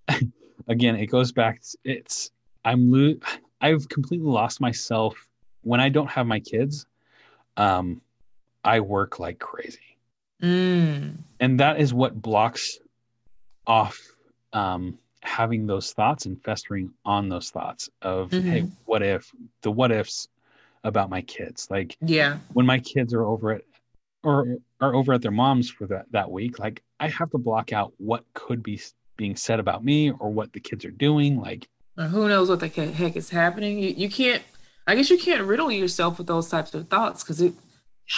[0.68, 1.62] again, it goes back.
[1.84, 2.30] It's
[2.64, 3.18] I'm lo-
[3.60, 5.28] I've completely lost myself
[5.62, 6.86] when I don't have my kids.
[7.56, 8.00] Um,
[8.64, 9.78] I work like crazy,
[10.42, 11.18] Mm.
[11.40, 12.78] and that is what blocks
[13.66, 13.98] off
[14.52, 19.30] um, having those thoughts and festering on those thoughts of hey, what if
[19.62, 20.28] the what ifs
[20.84, 22.38] about my kids, like Yeah.
[22.52, 23.62] when my kids are over at
[24.24, 27.72] or are over at their mom's for that that week like i have to block
[27.72, 28.80] out what could be
[29.16, 31.66] being said about me or what the kids are doing like
[31.98, 33.78] Or who knows what the heck is happening?
[33.80, 34.42] You, you can't.
[34.86, 37.52] I guess you can't riddle yourself with those types of thoughts because it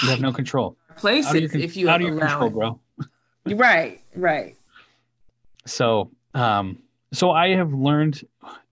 [0.00, 2.52] you have no control places out con- if you out of your control it.
[2.52, 2.80] bro
[3.56, 4.00] Right.
[4.14, 4.56] Right.
[5.66, 6.78] so um
[7.12, 8.22] so i have learned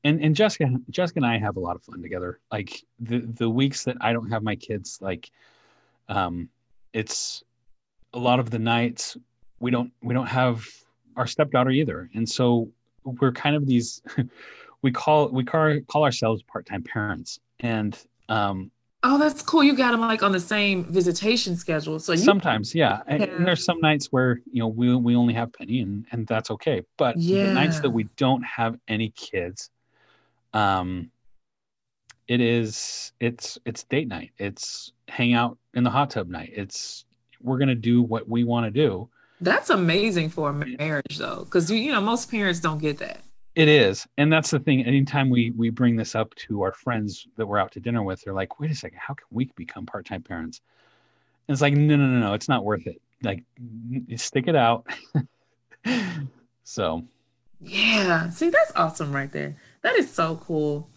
[0.04, 3.48] and and jessica jessica and i have a lot of fun together like the the
[3.48, 5.30] weeks that i don't have my kids like
[6.08, 6.48] um
[6.92, 7.42] it's
[8.14, 9.16] a lot of the nights
[9.60, 10.66] we don't we don't have
[11.16, 12.68] our stepdaughter either and so
[13.04, 14.02] we're kind of these
[14.82, 18.70] we call we call, call ourselves part-time parents and um
[19.04, 19.64] Oh, that's cool.
[19.64, 21.98] You got them like on the same visitation schedule.
[21.98, 23.00] So you sometimes yeah.
[23.06, 26.26] And, and there's some nights where you know we we only have penny and and
[26.26, 26.82] that's okay.
[26.96, 29.70] But the nights that we don't have any kids
[30.54, 31.10] um
[32.28, 34.30] it is it's it's date night.
[34.38, 36.52] It's hang out in the hot tub night.
[36.54, 37.04] It's
[37.40, 39.08] we're gonna do what we want to do.
[39.40, 43.22] That's amazing for a marriage, though, because you, you know most parents don't get that.
[43.54, 47.26] It is and that's the thing anytime we we bring this up to our friends
[47.36, 49.84] that we're out to dinner with they're like wait a second how can we become
[49.84, 50.60] part-time parents
[51.48, 53.44] and it's like no no no no it's not worth it like
[54.16, 54.86] stick it out
[56.64, 57.02] so
[57.60, 59.56] Yeah, see, that's awesome right there.
[59.82, 60.90] That is so cool.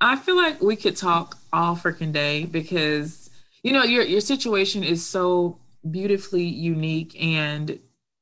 [0.00, 3.30] I feel like we could talk all freaking day because
[3.62, 5.58] you know your your situation is so
[5.90, 7.78] beautifully unique and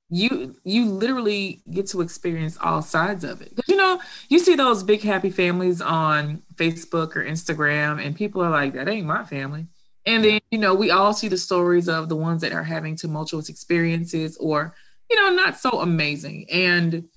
[0.08, 3.54] you you literally get to experience all sides of it.
[3.86, 8.74] Know, you see those big happy families on Facebook or Instagram and people are like
[8.74, 9.66] that ain't my family.
[10.04, 12.94] And then, you know, we all see the stories of the ones that are having
[12.94, 14.74] tumultuous experiences or,
[15.10, 16.46] you know, not so amazing.
[16.50, 17.08] And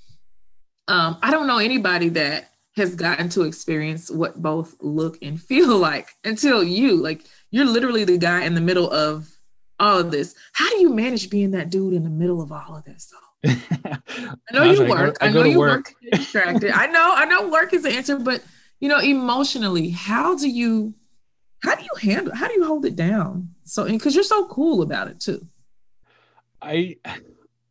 [0.87, 5.77] um, I don't know anybody that has gotten to experience what both look and feel
[5.77, 6.95] like until you.
[6.95, 9.29] Like you're literally the guy in the middle of
[9.79, 10.35] all of this.
[10.53, 13.28] How do you manage being that dude in the middle of all of this though?
[13.45, 13.99] I
[14.51, 15.17] know you work.
[15.21, 15.93] I I, go know you work.
[16.03, 16.11] work.
[16.11, 16.71] distracted.
[16.71, 17.11] I know.
[17.15, 18.43] I know work is the answer, but
[18.79, 20.93] you know, emotionally, how do you,
[21.63, 22.33] how do you handle?
[22.35, 23.49] How do you hold it down?
[23.63, 25.47] So, because you're so cool about it too.
[26.61, 26.97] I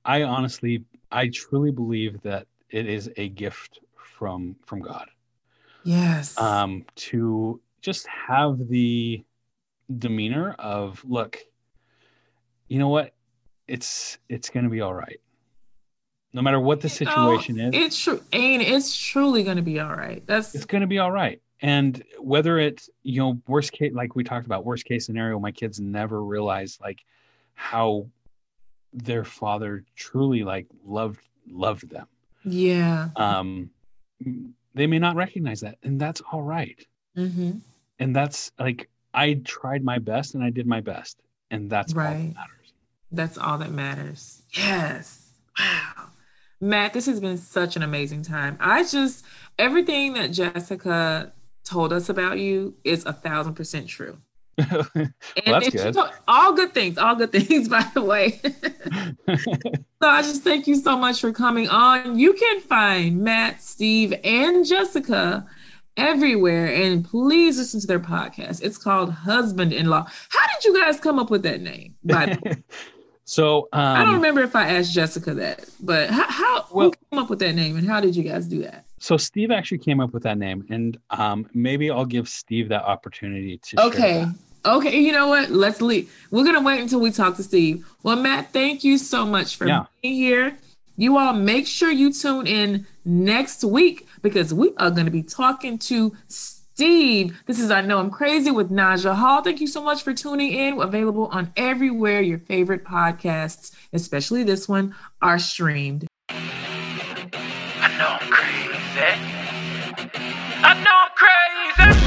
[0.05, 5.09] I honestly I truly believe that it is a gift from from God.
[5.85, 6.39] Yes.
[6.39, 9.23] Um to just have the
[9.99, 11.39] demeanor of look,
[12.69, 13.15] you know what?
[13.67, 15.21] It's it's gonna be all right.
[16.33, 19.63] No matter what the You know, situation is, It's true, and it's truly going to
[19.63, 20.23] be all right.
[20.27, 21.41] That's it's going to be all right.
[21.63, 25.51] And whether it's, you know, worst case, like we talked about, worst case scenario, my
[25.51, 27.01] kids never realized like
[27.55, 28.07] how
[28.93, 31.21] their father truly like loved
[31.51, 32.07] loved them.
[32.45, 33.09] yeah.
[33.17, 33.71] Um,
[34.75, 36.87] they may not recognize that, and that's all right.
[37.17, 37.53] hmm
[37.99, 41.19] And that's like I tried my best, and I did my best,
[41.51, 42.17] and that's all Right.
[42.29, 42.73] that matters.
[43.11, 44.43] That's all that matters.
[44.53, 45.25] Yes.
[45.59, 45.98] Wow.
[46.61, 48.57] Matt, this has been such an amazing time.
[48.61, 49.25] I just,
[49.59, 51.33] everything that Jessica
[51.65, 54.19] told us about you is a thousand percent true.
[54.59, 55.13] well, And
[55.47, 55.95] that's good.
[55.95, 58.41] told- all good things, all good things, by the way.
[60.03, 62.19] so I just thank you so much for coming on.
[62.19, 65.47] You can find Matt, Steve, and Jessica
[65.97, 66.75] everywhere.
[66.75, 68.63] And please listen to their podcast.
[68.63, 70.07] It's called Husband in Law.
[70.31, 71.95] How did you guys come up with that name?
[72.05, 72.65] By the way?
[73.29, 76.93] So um, I don't remember if I asked Jessica that, but how, how Well- who
[77.11, 78.87] came up with that name and how did you guys do that?
[79.01, 82.85] So Steve actually came up with that name, and um, maybe I'll give Steve that
[82.85, 83.85] opportunity to.
[83.87, 84.27] Okay.
[84.65, 85.51] Okay, you know what?
[85.51, 86.11] Let's leave.
[86.31, 87.87] We're gonna wait until we talk to Steve.
[88.03, 89.85] Well, Matt, thank you so much for Yeah.
[90.03, 90.59] being here.
[90.97, 95.79] You all make sure you tune in next week because we are gonna be talking
[95.91, 96.17] to
[96.79, 97.43] Steve.
[97.47, 99.43] This is I Know I'm Crazy with Naja Hall.
[99.43, 100.81] Thank you so much for tuning in.
[100.81, 106.07] Available on everywhere your favorite podcasts, especially this one, are streamed.
[106.29, 106.37] I
[107.99, 109.11] know I'm crazy.
[110.63, 111.99] I know I'm crazy.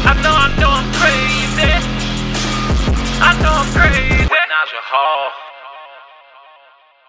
[0.00, 1.72] I know, I know I'm crazy.
[3.20, 4.24] I know I'm crazy.
[4.24, 5.57] Naja Hall.